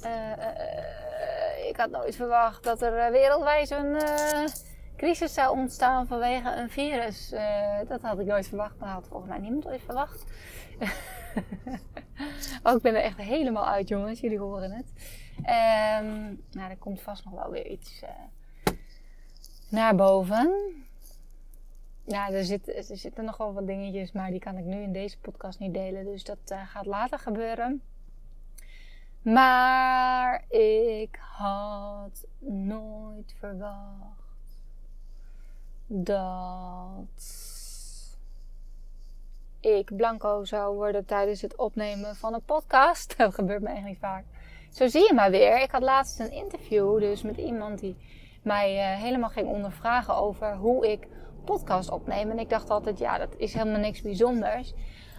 Uh, 0.00 0.10
uh, 0.38 1.68
ik 1.68 1.76
had 1.76 1.90
nooit 1.90 2.16
verwacht 2.16 2.64
dat 2.64 2.82
er 2.82 3.12
wereldwijd 3.12 3.70
een 3.70 3.96
crisis 4.96 5.34
zou 5.34 5.58
ontstaan 5.58 6.06
vanwege 6.06 6.50
een 6.50 6.70
virus. 6.70 7.34
dat 7.88 8.00
had 8.00 8.18
ik 8.18 8.26
nooit 8.26 8.48
verwacht, 8.48 8.78
maar 8.78 8.88
had 8.88 9.06
volgens 9.08 9.30
mij 9.30 9.40
niemand 9.40 9.66
ooit 9.66 9.82
verwacht. 9.84 10.24
oh, 12.64 12.74
ik 12.74 12.82
ben 12.82 12.94
er 12.94 13.02
echt 13.02 13.16
helemaal 13.16 13.66
uit, 13.66 13.88
jongens. 13.88 14.20
Jullie 14.20 14.38
horen 14.38 14.70
het. 14.70 14.92
Um, 15.36 16.42
nou, 16.50 16.70
er 16.70 16.76
komt 16.78 17.00
vast 17.00 17.24
nog 17.24 17.34
wel 17.34 17.50
weer 17.50 17.66
iets 17.66 18.02
naar 19.68 19.94
boven. 19.94 20.74
Ja, 22.06 22.30
er, 22.30 22.44
zit, 22.44 22.90
er 22.90 22.96
zitten 22.96 23.24
nog 23.24 23.36
wel 23.36 23.52
wat 23.52 23.66
dingetjes, 23.66 24.12
maar 24.12 24.30
die 24.30 24.40
kan 24.40 24.56
ik 24.56 24.64
nu 24.64 24.82
in 24.82 24.92
deze 24.92 25.18
podcast 25.18 25.58
niet 25.58 25.74
delen. 25.74 26.04
Dus 26.04 26.24
dat 26.24 26.38
uh, 26.52 26.58
gaat 26.66 26.86
later 26.86 27.18
gebeuren. 27.18 27.82
Maar 29.22 30.44
ik 30.48 31.18
had 31.20 32.26
nooit 32.38 33.34
verwacht 33.38 34.24
dat 35.86 37.36
ik 39.60 39.96
blanco 39.96 40.44
zou 40.44 40.74
worden 40.74 41.04
tijdens 41.04 41.40
het 41.40 41.56
opnemen 41.56 42.16
van 42.16 42.34
een 42.34 42.44
podcast. 42.44 43.16
Dat 43.18 43.34
gebeurt 43.34 43.62
me 43.62 43.80
niet 43.80 43.98
vaak. 43.98 44.24
Zo 44.72 44.88
zie 44.88 45.06
je 45.06 45.14
maar 45.14 45.30
weer. 45.30 45.62
Ik 45.62 45.70
had 45.70 45.82
laatst 45.82 46.20
een 46.20 46.32
interview 46.32 46.98
dus 46.98 47.22
met 47.22 47.36
iemand 47.36 47.78
die 47.78 47.96
mij 48.42 48.74
uh, 48.76 49.02
helemaal 49.02 49.30
ging 49.30 49.48
ondervragen 49.48 50.14
over 50.16 50.56
hoe 50.56 50.92
ik 50.92 51.06
podcast 51.44 51.90
opnemen. 51.90 52.32
En 52.32 52.38
ik 52.38 52.50
dacht 52.50 52.70
altijd, 52.70 52.98
ja, 52.98 53.18
dat 53.18 53.34
is 53.36 53.54
helemaal 53.54 53.80
niks 53.80 54.02
bijzonders. 54.02 54.74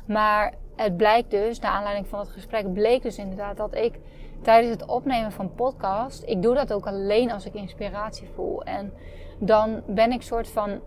Maar 0.08 0.53
het 0.75 0.98
blijkt 0.98 1.32
dus, 1.32 1.60
naar 1.60 1.72
aanleiding 1.72 2.08
van 2.08 2.20
het 2.20 2.29
gesprek, 2.29 2.74
bleek 2.74 3.01
dus 3.01 3.17
inderdaad 3.17 3.58
dat 3.58 3.75
ik 3.75 4.00
tijdens 4.41 4.74
het 4.74 4.86
opnemen 4.86 5.32
van 5.32 5.55
podcast, 5.55 6.24
ik 6.25 6.41
doe 6.41 6.53
dat 6.53 6.74
ook 6.74 6.88
alleen 6.88 7.32
als 7.32 7.46
ik 7.46 7.53
inspiratie 7.53 8.29
voel. 8.34 8.63
En 8.63 8.94
dan 9.39 9.82
ben 9.88 10.12
ik 10.12 10.22
soort 10.22 10.48
van 10.48 10.79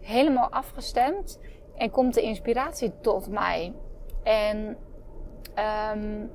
helemaal 0.00 0.48
afgestemd 0.50 1.40
en 1.76 1.90
komt 1.90 2.14
de 2.14 2.22
inspiratie 2.22 2.92
tot 3.00 3.28
mij. 3.28 3.74
En 4.22 4.76
um, 5.94 6.30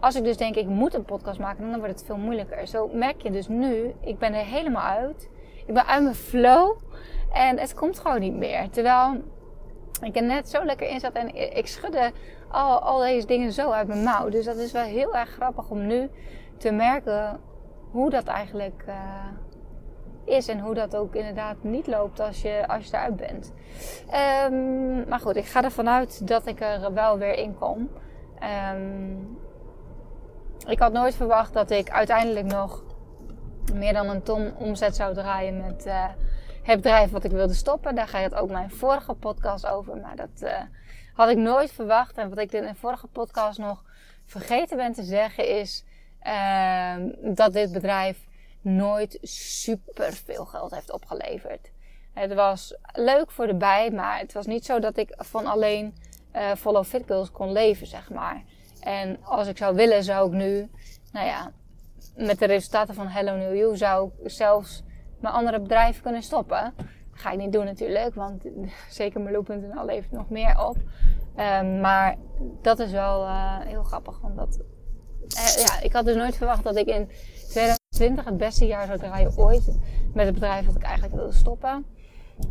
als 0.00 0.14
ik 0.14 0.24
dus 0.24 0.36
denk, 0.36 0.54
ik 0.56 0.66
moet 0.66 0.94
een 0.94 1.04
podcast 1.04 1.38
maken, 1.38 1.70
dan 1.70 1.78
wordt 1.78 1.94
het 1.94 2.04
veel 2.04 2.16
moeilijker. 2.16 2.66
Zo 2.66 2.88
merk 2.92 3.22
je 3.22 3.30
dus 3.30 3.48
nu, 3.48 3.94
ik 4.00 4.18
ben 4.18 4.34
er 4.34 4.44
helemaal 4.44 4.82
uit. 4.82 5.30
Ik 5.70 5.76
ben 5.76 5.86
uit 5.86 6.02
mijn 6.02 6.14
flow. 6.14 6.76
En 7.32 7.58
het 7.58 7.74
komt 7.74 7.98
gewoon 7.98 8.20
niet 8.20 8.34
meer. 8.34 8.70
Terwijl 8.70 9.22
ik 10.02 10.16
er 10.16 10.22
net 10.22 10.48
zo 10.48 10.64
lekker 10.64 10.88
in 10.88 11.00
zat 11.00 11.12
en 11.12 11.56
ik 11.56 11.66
schudde 11.66 12.12
al, 12.48 12.78
al 12.78 12.98
deze 12.98 13.26
dingen 13.26 13.52
zo 13.52 13.70
uit 13.70 13.88
mijn 13.88 14.02
mouw. 14.02 14.28
Dus 14.28 14.44
dat 14.44 14.56
is 14.56 14.72
wel 14.72 14.82
heel 14.82 15.16
erg 15.16 15.28
grappig 15.28 15.70
om 15.70 15.86
nu 15.86 16.10
te 16.56 16.70
merken 16.70 17.40
hoe 17.90 18.10
dat 18.10 18.24
eigenlijk 18.24 18.84
uh, 18.88 20.34
is. 20.36 20.48
En 20.48 20.60
hoe 20.60 20.74
dat 20.74 20.96
ook 20.96 21.14
inderdaad 21.14 21.56
niet 21.60 21.86
loopt 21.86 22.20
als 22.20 22.42
je, 22.42 22.64
als 22.68 22.84
je 22.84 22.96
eruit 22.96 23.16
bent. 23.16 23.52
Um, 24.50 25.08
maar 25.08 25.20
goed, 25.20 25.36
ik 25.36 25.46
ga 25.46 25.64
ervan 25.64 25.88
uit 25.88 26.28
dat 26.28 26.46
ik 26.46 26.60
er 26.60 26.92
wel 26.92 27.18
weer 27.18 27.34
in 27.34 27.58
kom. 27.58 27.90
Um, 28.74 29.38
ik 30.66 30.78
had 30.78 30.92
nooit 30.92 31.14
verwacht 31.14 31.52
dat 31.52 31.70
ik 31.70 31.90
uiteindelijk 31.90 32.46
nog 32.46 32.82
meer 33.72 33.92
dan 33.92 34.08
een 34.08 34.22
ton 34.22 34.56
omzet 34.56 34.96
zou 34.96 35.14
draaien 35.14 35.60
met... 35.60 35.86
Uh, 35.86 36.04
het 36.62 36.80
bedrijf 36.80 37.10
wat 37.10 37.24
ik 37.24 37.30
wilde 37.30 37.54
stoppen. 37.54 37.94
Daar 37.94 38.08
gaat 38.08 38.34
ook 38.34 38.50
mijn 38.50 38.70
vorige 38.70 39.14
podcast 39.14 39.66
over. 39.66 39.96
Maar 39.96 40.16
dat 40.16 40.42
uh, 40.42 40.58
had 41.14 41.28
ik 41.28 41.36
nooit 41.36 41.72
verwacht. 41.72 42.18
En 42.18 42.28
wat 42.28 42.38
ik 42.38 42.52
in 42.52 42.62
de 42.62 42.74
vorige 42.74 43.06
podcast 43.06 43.58
nog 43.58 43.84
vergeten 44.24 44.76
ben 44.76 44.92
te 44.92 45.02
zeggen 45.02 45.48
is 45.48 45.84
uh, 46.26 46.94
dat 47.34 47.52
dit 47.52 47.72
bedrijf 47.72 48.26
nooit 48.60 49.18
super 49.22 50.12
veel 50.12 50.44
geld 50.44 50.70
heeft 50.70 50.92
opgeleverd. 50.92 51.70
Het 52.12 52.34
was 52.34 52.76
leuk 52.92 53.30
voor 53.30 53.46
de 53.46 53.54
bij, 53.54 53.90
maar 53.90 54.18
het 54.18 54.32
was 54.32 54.46
niet 54.46 54.64
zo 54.64 54.78
dat 54.78 54.96
ik 54.96 55.14
van 55.16 55.46
alleen 55.46 55.94
uh, 56.36 56.54
Follow 56.54 56.84
Fit 56.84 57.02
Girls 57.06 57.30
kon 57.30 57.52
leven, 57.52 57.86
zeg 57.86 58.10
maar. 58.10 58.42
En 58.80 59.24
als 59.24 59.48
ik 59.48 59.56
zou 59.56 59.74
willen, 59.74 60.04
zou 60.04 60.26
ik 60.26 60.32
nu, 60.32 60.70
nou 61.12 61.26
ja, 61.26 61.52
met 62.16 62.38
de 62.38 62.46
resultaten 62.46 62.94
van 62.94 63.06
Hello 63.06 63.36
New 63.36 63.56
You, 63.56 63.76
zou 63.76 64.10
ik 64.22 64.30
zelfs 64.30 64.82
mijn 65.20 65.34
andere 65.34 65.60
bedrijven 65.60 66.02
kunnen 66.02 66.22
stoppen. 66.22 66.74
Dat 66.76 67.20
ga 67.20 67.30
ik 67.30 67.38
niet 67.38 67.52
doen 67.52 67.64
natuurlijk, 67.64 68.14
want 68.14 68.44
zeker 68.90 69.20
Marloe.nl 69.20 69.84
levert 69.84 70.12
nog 70.12 70.30
meer 70.30 70.66
op. 70.66 70.76
Um, 71.36 71.80
maar 71.80 72.16
dat 72.62 72.78
is 72.78 72.90
wel 72.90 73.22
uh, 73.22 73.58
heel 73.58 73.82
grappig, 73.82 74.20
want 74.20 74.58
uh, 75.36 75.64
ja, 75.64 75.80
ik 75.80 75.92
had 75.92 76.04
dus 76.04 76.16
nooit 76.16 76.36
verwacht 76.36 76.64
dat 76.64 76.76
ik 76.76 76.86
in 76.86 77.08
2020 77.48 78.24
het 78.24 78.36
beste 78.36 78.66
jaar 78.66 78.86
zou 78.86 78.98
draaien 78.98 79.36
ooit 79.36 79.78
met 80.14 80.24
het 80.24 80.34
bedrijf 80.34 80.66
dat 80.66 80.74
ik 80.74 80.82
eigenlijk 80.82 81.14
wilde 81.14 81.32
stoppen. 81.32 81.86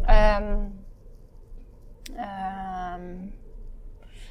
Um, 0.10 0.84
um, 2.18 3.34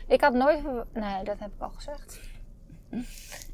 ik 0.06 0.20
had 0.20 0.34
nooit 0.34 0.62
nee, 0.92 1.24
dat 1.24 1.38
heb 1.38 1.50
ik 1.54 1.62
al 1.62 1.70
gezegd. 1.74 2.20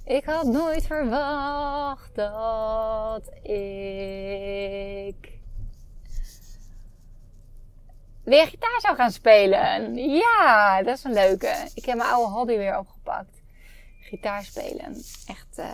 Ik 0.05 0.25
had 0.25 0.47
nooit 0.47 0.87
verwacht 0.87 2.15
dat 2.15 3.29
ik 3.43 5.33
weer 8.25 8.47
gitaar 8.47 8.81
zou 8.81 8.97
gaan 8.97 9.11
spelen. 9.11 9.95
Ja, 9.97 10.83
dat 10.83 10.97
is 10.97 11.05
een 11.05 11.13
leuke. 11.13 11.69
Ik 11.75 11.85
heb 11.85 11.97
mijn 11.97 12.11
oude 12.11 12.33
hobby 12.33 12.57
weer 12.57 12.79
opgepakt. 12.79 13.43
Gitaar 14.01 14.45
spelen. 14.45 15.03
Echt, 15.27 15.59
uh, 15.59 15.67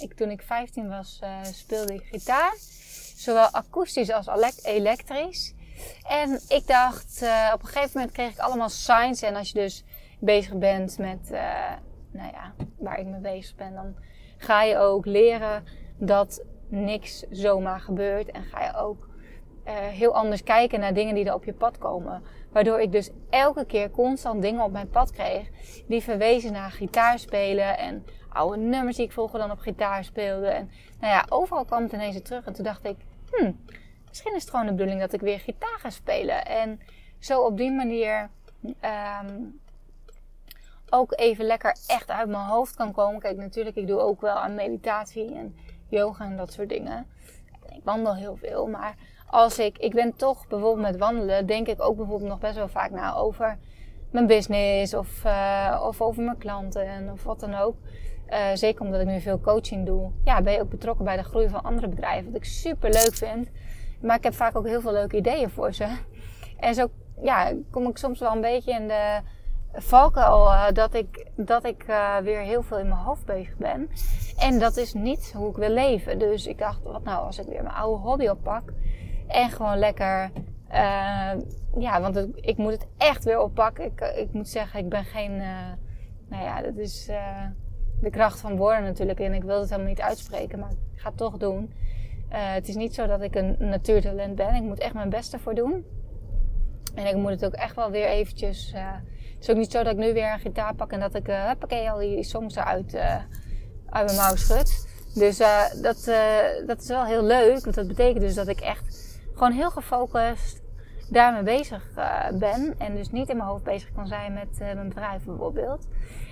ik, 0.00 0.14
toen 0.14 0.30
ik 0.30 0.42
15 0.42 0.88
was, 0.88 1.18
uh, 1.22 1.44
speelde 1.44 1.94
ik 1.94 2.06
gitaar. 2.10 2.54
Zowel 3.16 3.48
akoestisch 3.50 4.10
als 4.10 4.26
elektrisch. 4.62 5.54
En 6.08 6.40
ik 6.48 6.66
dacht, 6.66 7.22
uh, 7.22 7.50
op 7.54 7.60
een 7.60 7.68
gegeven 7.68 7.90
moment 7.94 8.12
kreeg 8.12 8.30
ik 8.30 8.38
allemaal 8.38 8.68
signs. 8.68 9.22
En 9.22 9.36
als 9.36 9.48
je 9.48 9.58
dus 9.58 9.84
bezig 10.18 10.54
bent 10.54 10.98
met 10.98 11.30
nou 12.18 12.32
ja, 12.32 12.54
waar 12.78 12.98
ik 12.98 13.06
mee 13.06 13.20
bezig 13.20 13.56
ben, 13.56 13.74
dan 13.74 13.94
ga 14.36 14.62
je 14.62 14.76
ook 14.76 15.06
leren 15.06 15.64
dat 15.96 16.44
niks 16.68 17.24
zomaar 17.30 17.80
gebeurt. 17.80 18.30
En 18.30 18.42
ga 18.42 18.64
je 18.64 18.74
ook 18.76 19.08
uh, 19.66 19.74
heel 19.74 20.14
anders 20.14 20.42
kijken 20.42 20.80
naar 20.80 20.94
dingen 20.94 21.14
die 21.14 21.24
er 21.24 21.34
op 21.34 21.44
je 21.44 21.52
pad 21.52 21.78
komen. 21.78 22.22
Waardoor 22.52 22.80
ik 22.80 22.92
dus 22.92 23.10
elke 23.30 23.64
keer 23.64 23.90
constant 23.90 24.42
dingen 24.42 24.64
op 24.64 24.72
mijn 24.72 24.88
pad 24.88 25.10
kreeg. 25.10 25.48
Die 25.86 26.02
verwezen 26.02 26.52
naar 26.52 26.70
gitaarspelen 26.70 27.78
en 27.78 28.04
oude 28.28 28.56
nummers 28.56 28.96
die 28.96 29.04
ik 29.04 29.12
vroeger 29.12 29.38
dan 29.38 29.50
op 29.50 29.58
gitaar 29.58 30.04
speelde. 30.04 30.46
En 30.46 30.70
nou 31.00 31.12
ja, 31.12 31.26
overal 31.28 31.64
kwam 31.64 31.82
het 31.82 31.92
ineens 31.92 32.22
terug. 32.22 32.46
En 32.46 32.52
toen 32.52 32.64
dacht 32.64 32.84
ik, 32.84 32.96
hmm, 33.30 33.64
misschien 34.08 34.34
is 34.34 34.40
het 34.40 34.50
gewoon 34.50 34.66
de 34.66 34.72
bedoeling 34.72 35.00
dat 35.00 35.12
ik 35.12 35.20
weer 35.20 35.40
gitaar 35.40 35.78
ga 35.78 35.90
spelen. 35.90 36.46
En 36.46 36.80
zo 37.18 37.40
op 37.40 37.56
die 37.56 37.72
manier 37.72 38.30
um, 38.62 39.60
ook 40.90 41.12
even 41.16 41.44
lekker 41.44 41.76
echt 41.86 42.10
uit 42.10 42.28
mijn 42.28 42.46
hoofd 42.46 42.74
kan 42.74 42.92
komen. 42.92 43.20
Kijk, 43.20 43.36
natuurlijk, 43.36 43.76
ik 43.76 43.86
doe 43.86 44.00
ook 44.00 44.20
wel 44.20 44.34
aan 44.34 44.54
meditatie 44.54 45.34
en 45.34 45.56
yoga 45.88 46.24
en 46.24 46.36
dat 46.36 46.52
soort 46.52 46.68
dingen. 46.68 47.06
Ik 47.68 47.80
wandel 47.84 48.14
heel 48.14 48.36
veel, 48.36 48.66
maar 48.66 48.94
als 49.26 49.58
ik, 49.58 49.78
ik 49.78 49.94
ben 49.94 50.16
toch 50.16 50.46
bijvoorbeeld 50.46 50.86
met 50.90 50.96
wandelen, 50.96 51.46
denk 51.46 51.66
ik 51.66 51.82
ook 51.82 51.96
bijvoorbeeld 51.96 52.30
nog 52.30 52.38
best 52.38 52.56
wel 52.56 52.68
vaak 52.68 52.90
na 52.90 53.14
over 53.14 53.58
mijn 54.10 54.26
business 54.26 54.94
of, 54.94 55.24
uh, 55.24 55.82
of 55.86 56.00
over 56.00 56.22
mijn 56.22 56.38
klanten 56.38 57.10
of 57.12 57.24
wat 57.24 57.40
dan 57.40 57.54
ook. 57.54 57.76
Uh, 58.28 58.46
zeker 58.54 58.84
omdat 58.84 59.00
ik 59.00 59.06
nu 59.06 59.20
veel 59.20 59.40
coaching 59.40 59.86
doe. 59.86 60.10
Ja, 60.24 60.42
ben 60.42 60.52
je 60.52 60.60
ook 60.60 60.70
betrokken 60.70 61.04
bij 61.04 61.16
de 61.16 61.22
groei 61.22 61.48
van 61.48 61.62
andere 61.62 61.88
bedrijven. 61.88 62.32
Wat 62.32 62.40
ik 62.40 62.44
super 62.44 62.90
leuk 62.90 63.14
vind. 63.14 63.48
Maar 64.00 64.16
ik 64.16 64.22
heb 64.22 64.34
vaak 64.34 64.56
ook 64.56 64.66
heel 64.66 64.80
veel 64.80 64.92
leuke 64.92 65.16
ideeën 65.16 65.50
voor 65.50 65.72
ze. 65.72 65.86
En 66.58 66.74
zo 66.74 66.90
ja, 67.22 67.52
kom 67.70 67.88
ik 67.88 67.96
soms 67.96 68.18
wel 68.18 68.32
een 68.32 68.40
beetje 68.40 68.72
in 68.72 68.88
de 68.88 69.20
valkuil 69.80 70.44
uh, 70.44 70.66
dat 70.72 70.94
ik, 70.94 71.26
dat 71.36 71.64
ik 71.64 71.84
uh, 71.88 72.16
weer 72.16 72.40
heel 72.40 72.62
veel 72.62 72.78
in 72.78 72.88
mijn 72.88 73.00
hoofd 73.00 73.24
bezig 73.24 73.56
ben. 73.56 73.90
En 74.38 74.58
dat 74.58 74.76
is 74.76 74.92
niet 74.92 75.32
hoe 75.36 75.50
ik 75.50 75.56
wil 75.56 75.70
leven. 75.70 76.18
Dus 76.18 76.46
ik 76.46 76.58
dacht, 76.58 76.82
wat 76.82 77.04
nou 77.04 77.26
als 77.26 77.38
ik 77.38 77.46
weer 77.46 77.62
mijn 77.62 77.74
oude 77.74 78.02
hobby 78.02 78.28
oppak. 78.28 78.72
En 79.26 79.50
gewoon 79.50 79.78
lekker 79.78 80.30
Uh, 80.72 81.32
ja, 81.78 82.00
want 82.00 82.28
ik 82.34 82.56
moet 82.56 82.72
het 82.72 82.86
echt 82.96 83.24
weer 83.24 83.40
oppakken. 83.40 83.84
Ik, 83.84 84.00
ik 84.00 84.32
moet 84.32 84.48
zeggen, 84.48 84.80
ik 84.80 84.88
ben 84.88 85.04
geen. 85.04 85.36
Nou 86.28 86.42
ja, 86.42 86.62
dat 86.62 86.76
is 86.76 87.10
de 88.00 88.10
kracht 88.10 88.40
van 88.40 88.56
woorden 88.56 88.82
natuurlijk. 88.82 89.20
En 89.20 89.34
ik 89.34 89.42
wil 89.42 89.60
het 89.60 89.70
helemaal 89.70 89.90
niet 89.90 90.00
uitspreken, 90.00 90.58
maar 90.58 90.70
ik 90.70 91.00
ga 91.00 91.08
het 91.08 91.18
toch 91.18 91.36
doen. 91.36 91.72
het 92.28 92.68
is 92.68 92.74
niet 92.74 92.94
zo 92.94 93.06
dat 93.06 93.22
ik 93.22 93.34
een 93.34 93.56
natuurtalent 93.58 94.34
ben. 94.34 94.54
Ik 94.54 94.62
moet 94.62 94.78
echt 94.78 94.94
mijn 94.94 95.10
best 95.10 95.32
ervoor 95.32 95.54
doen. 95.54 95.84
En 96.98 97.06
ik 97.06 97.16
moet 97.16 97.30
het 97.30 97.44
ook 97.44 97.52
echt 97.52 97.76
wel 97.76 97.90
weer 97.90 98.06
eventjes. 98.06 98.72
het 98.74 99.40
is 99.40 99.50
ook 99.50 99.56
niet 99.56 99.70
zo 99.70 99.82
dat 99.82 99.92
ik 99.92 99.98
nu 99.98 100.12
weer 100.12 100.32
een 100.32 100.38
gitaar 100.38 100.74
pak 100.74 100.92
en 100.92 101.00
dat 101.00 101.14
ik. 101.14 101.28
Uh, 101.28 101.92
al 101.92 101.98
die 101.98 102.22
songs 102.22 102.56
eruit 102.56 102.94
uit 103.88 104.06
mijn 104.06 104.16
mouw 104.16 104.36
schud. 104.36 104.86
Dus 105.14 105.36
dat, 105.82 106.04
dat 106.66 106.80
is 106.80 106.88
wel 106.88 107.04
heel 107.04 107.24
leuk. 107.24 107.60
Want 107.60 107.74
dat 107.74 107.86
betekent 107.86 108.20
dus 108.20 108.34
dat 108.34 108.48
ik 108.48 108.60
echt 108.60 109.18
gewoon 109.32 109.52
heel 109.52 109.70
gefocust 109.70 110.62
daarmee 111.10 111.42
bezig 111.42 111.90
ben. 112.32 112.74
En 112.78 112.96
dus 112.96 113.10
niet 113.10 113.28
in 113.28 113.36
mijn 113.36 113.48
hoofd 113.48 113.64
bezig 113.64 113.92
kan 113.92 114.06
zijn 114.06 114.32
met 114.32 114.58
mijn 114.58 114.88
bedrijf 114.88 115.24
bijvoorbeeld. 115.24 115.86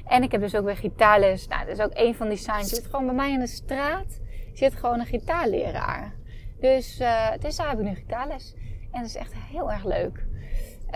En 0.06 0.22
ik 0.22 0.32
heb 0.32 0.40
dus 0.40 0.54
ook 0.54 0.64
weer 0.64 0.76
gitaarles. 0.76 1.46
Nou, 1.46 1.66
dat 1.66 1.78
is 1.78 1.84
ook 1.84 1.94
een 1.94 2.14
van 2.14 2.28
die 2.28 2.38
signs. 2.38 2.68
zit 2.68 2.84
gewoon 2.84 3.06
bij 3.06 3.14
mij 3.14 3.32
in 3.32 3.40
de 3.40 3.46
straat 3.46 4.20
zit 4.52 4.74
gewoon 4.74 5.00
een 5.00 5.06
gitaarleraar. 5.06 6.14
Dus, 6.60 6.96
dus 7.40 7.56
daar 7.56 7.68
heb 7.68 7.78
ik 7.78 7.84
nu 7.84 7.94
gitaarles. 7.94 8.54
En 8.92 9.00
dat 9.00 9.10
is 9.10 9.16
echt 9.16 9.32
heel 9.34 9.72
erg 9.72 9.84
leuk. 9.84 10.24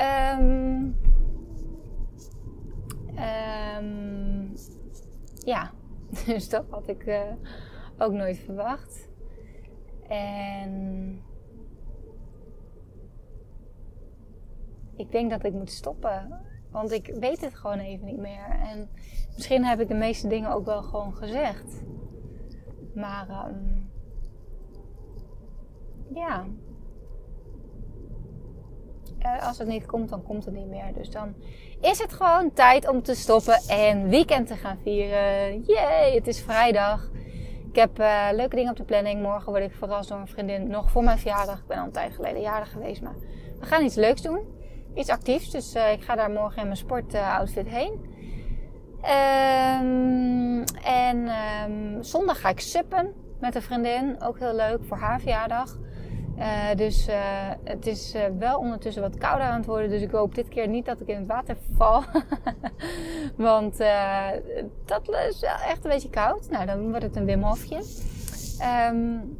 Um, 0.00 0.96
ja, 5.44 5.70
dus 6.26 6.48
dat 6.48 6.64
had 6.70 6.88
ik 6.88 7.26
ook 7.98 8.12
nooit 8.12 8.38
verwacht. 8.38 9.08
En 10.08 11.22
ik 14.96 15.12
denk 15.12 15.30
dat 15.30 15.44
ik 15.44 15.52
moet 15.52 15.70
stoppen. 15.70 16.40
Want 16.70 16.90
ik 16.90 17.14
weet 17.18 17.40
het 17.40 17.54
gewoon 17.54 17.78
even 17.78 18.06
niet 18.06 18.18
meer. 18.18 18.44
En 18.48 18.88
misschien 19.34 19.64
heb 19.64 19.80
ik 19.80 19.88
de 19.88 19.94
meeste 19.94 20.28
dingen 20.28 20.50
ook 20.50 20.64
wel 20.64 20.82
gewoon 20.82 21.14
gezegd. 21.14 21.82
Maar 22.94 23.48
um, 23.48 23.90
ja. 26.14 26.46
Als 29.40 29.58
het 29.58 29.68
niet 29.68 29.86
komt, 29.86 30.08
dan 30.08 30.22
komt 30.22 30.44
het 30.44 30.54
niet 30.54 30.66
meer. 30.66 30.92
Dus 30.94 31.10
dan 31.10 31.34
is 31.80 31.98
het 31.98 32.12
gewoon 32.12 32.52
tijd 32.52 32.88
om 32.88 33.02
te 33.02 33.14
stoppen 33.14 33.60
en 33.68 34.08
weekend 34.08 34.46
te 34.46 34.56
gaan 34.56 34.78
vieren. 34.82 35.62
Yay, 35.62 36.14
het 36.14 36.26
is 36.26 36.40
vrijdag. 36.40 37.10
Ik 37.68 37.76
heb 37.76 38.00
uh, 38.00 38.26
leuke 38.32 38.56
dingen 38.56 38.70
op 38.70 38.76
de 38.76 38.84
planning. 38.84 39.22
Morgen 39.22 39.52
word 39.52 39.64
ik 39.64 39.74
verrast 39.74 40.08
door 40.08 40.18
een 40.18 40.26
vriendin. 40.26 40.68
Nog 40.68 40.90
voor 40.90 41.04
mijn 41.04 41.18
verjaardag. 41.18 41.58
Ik 41.58 41.66
ben 41.66 41.78
al 41.78 41.84
een 41.84 41.92
tijd 41.92 42.14
geleden 42.14 42.40
jarig 42.40 42.70
geweest. 42.70 43.02
Maar 43.02 43.16
we 43.60 43.66
gaan 43.66 43.84
iets 43.84 43.94
leuks 43.94 44.22
doen 44.22 44.58
iets 44.94 45.08
actiefs. 45.08 45.50
Dus 45.50 45.74
uh, 45.74 45.92
ik 45.92 46.02
ga 46.02 46.14
daar 46.14 46.30
morgen 46.30 46.58
in 46.58 46.64
mijn 46.64 46.76
sportoutfit 46.76 47.68
heen. 47.68 48.08
Um, 49.02 50.64
en 50.84 51.30
um, 51.70 52.02
zondag 52.02 52.40
ga 52.40 52.48
ik 52.48 52.60
suppen 52.60 53.12
met 53.40 53.54
een 53.54 53.62
vriendin. 53.62 54.22
Ook 54.22 54.38
heel 54.38 54.54
leuk 54.54 54.78
voor 54.84 54.96
haar 54.96 55.20
verjaardag. 55.20 55.76
Uh, 56.40 56.74
dus 56.76 57.08
uh, 57.08 57.48
het 57.64 57.86
is 57.86 58.14
uh, 58.14 58.22
wel 58.38 58.58
ondertussen 58.58 59.02
wat 59.02 59.18
kouder 59.18 59.46
aan 59.46 59.56
het 59.56 59.66
worden. 59.66 59.90
Dus 59.90 60.02
ik 60.02 60.10
hoop 60.10 60.34
dit 60.34 60.48
keer 60.48 60.68
niet 60.68 60.84
dat 60.84 61.00
ik 61.00 61.06
in 61.06 61.16
het 61.16 61.26
water 61.26 61.56
val. 61.76 62.04
Want 63.36 63.78
dat 64.84 65.08
is 65.28 65.40
wel 65.40 65.56
echt 65.68 65.84
een 65.84 65.90
beetje 65.90 66.10
koud. 66.10 66.50
Nou, 66.50 66.66
dan 66.66 66.88
wordt 66.88 67.02
het 67.04 67.16
een 67.16 67.24
Wim 67.24 67.42
Hofje. 67.42 67.82
Um, 68.90 69.38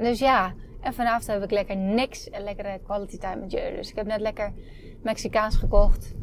dus 0.00 0.18
ja, 0.18 0.54
en 0.80 0.94
vanavond 0.94 1.26
heb 1.26 1.42
ik 1.42 1.50
lekker 1.50 1.76
niks 1.76 2.30
en 2.30 2.42
lekkere 2.42 2.80
quality 2.84 3.18
time 3.18 3.36
met 3.36 3.50
jullie. 3.50 3.76
Dus 3.76 3.90
ik 3.90 3.96
heb 3.96 4.06
net 4.06 4.20
lekker 4.20 4.52
Mexicaans 5.02 5.56
gekocht. 5.56 6.14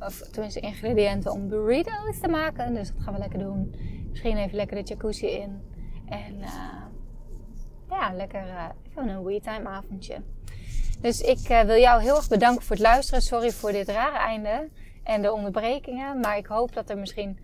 Of 0.00 0.18
tenminste 0.18 0.60
ingrediënten 0.60 1.32
om 1.32 1.48
burritos 1.48 2.20
te 2.20 2.28
maken. 2.28 2.74
Dus 2.74 2.92
dat 2.92 3.02
gaan 3.02 3.12
we 3.12 3.18
lekker 3.18 3.38
doen. 3.38 3.74
Misschien 4.10 4.36
even 4.36 4.56
lekker 4.56 4.76
de 4.76 4.82
jacuzzi 4.82 5.26
in. 5.26 5.60
En 6.08 6.34
ja, 7.90 8.12
lekker 8.12 8.46
uh, 8.46 8.64
even 8.90 9.08
een 9.08 9.24
we 9.24 9.40
time 9.40 9.68
avondje. 9.68 10.22
Dus 11.00 11.20
ik 11.20 11.38
wil 11.48 11.76
jou 11.76 12.02
heel 12.02 12.16
erg 12.16 12.28
bedanken 12.28 12.64
voor 12.64 12.76
het 12.76 12.84
luisteren. 12.84 13.22
Sorry 13.22 13.50
voor 13.50 13.72
dit 13.72 13.88
rare 13.88 14.18
einde 14.18 14.68
en 15.04 15.22
de 15.22 15.32
onderbrekingen. 15.32 16.20
Maar 16.20 16.36
ik 16.36 16.46
hoop 16.46 16.74
dat 16.74 16.90
er 16.90 16.98
misschien, 16.98 17.38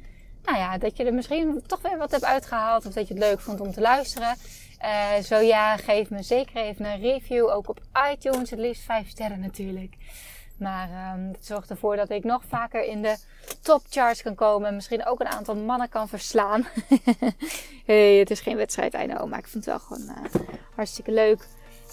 nou 0.44 0.59
ja, 0.59 0.78
dat 0.78 0.96
je 0.96 1.04
er 1.04 1.14
misschien 1.14 1.62
toch 1.66 1.83
weer 1.83 1.98
wat 1.98 2.11
hebt 2.11 2.24
uitgehaald. 2.24 2.87
Of 2.87 2.92
dat 2.92 3.09
je 3.09 3.14
het 3.14 3.22
leuk 3.22 3.40
vond 3.40 3.61
om 3.61 3.72
te 3.72 3.80
luisteren. 3.80 4.37
Uh, 4.83 5.22
zo 5.22 5.38
ja, 5.38 5.76
geef 5.76 6.11
me 6.11 6.22
zeker 6.22 6.57
even 6.57 6.85
een 6.85 7.00
review. 7.00 7.48
Ook 7.48 7.68
op 7.68 7.80
iTunes, 8.12 8.50
het 8.50 8.59
liefst 8.59 8.83
5 8.83 9.09
sterren 9.09 9.40
natuurlijk. 9.40 9.96
Maar 10.59 11.14
um, 11.14 11.28
het 11.33 11.46
zorgt 11.46 11.70
ervoor 11.70 11.96
dat 11.96 12.11
ik 12.11 12.24
nog 12.24 12.42
vaker 12.48 12.85
in 12.85 13.02
de 13.02 13.16
topcharts 13.64 14.22
kan 14.22 14.35
komen. 14.35 14.68
En 14.68 14.74
misschien 14.74 15.07
ook 15.07 15.20
een 15.20 15.29
aantal 15.29 15.55
mannen 15.55 15.88
kan 15.88 16.09
verslaan. 16.09 16.66
hey, 17.87 18.14
het 18.14 18.31
is 18.31 18.40
geen 18.40 18.57
wedstrijd, 18.57 18.94
I. 18.94 19.07
Maar 19.07 19.38
ik 19.38 19.48
vind 19.48 19.64
het 19.64 19.64
wel 19.64 19.79
gewoon 19.79 20.03
uh, 20.03 20.40
hartstikke 20.74 21.12
leuk 21.12 21.46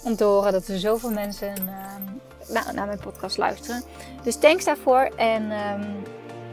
om 0.04 0.16
te 0.16 0.24
horen 0.24 0.52
dat 0.52 0.68
er 0.68 0.80
zoveel 0.80 1.12
mensen 1.12 1.54
uh, 1.62 2.54
nou, 2.54 2.74
naar 2.74 2.86
mijn 2.86 3.00
podcast 3.00 3.38
luisteren. 3.38 3.84
Dus 4.24 4.36
thanks 4.40 4.66
daarvoor. 4.66 5.12
En 5.16 5.52
um, 5.52 6.04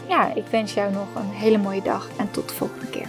ja, 0.09 0.35
ik 0.35 0.47
wens 0.47 0.75
jou 0.75 0.93
nog 0.93 1.15
een 1.15 1.31
hele 1.31 1.59
mooie 1.59 1.83
dag. 1.83 2.09
En 2.19 2.31
tot 2.31 2.49
de 2.49 2.55
volgende 2.55 2.91
keer. 2.91 3.09